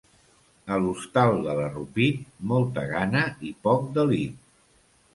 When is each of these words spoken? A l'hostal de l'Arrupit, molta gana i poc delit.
A 0.75 0.79
l'hostal 0.85 1.37
de 1.43 1.53
l'Arrupit, 1.59 2.25
molta 2.55 2.89
gana 2.97 3.25
i 3.51 3.55
poc 3.69 3.89
delit. 4.01 4.45